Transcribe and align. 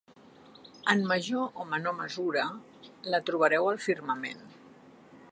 En 0.93 1.03
major 1.09 1.59
o 1.63 1.65
menor 1.73 1.93
mesura, 1.99 2.45
la 3.15 3.19
trobareu 3.27 3.69
al 3.73 3.77
firmament. 3.89 4.41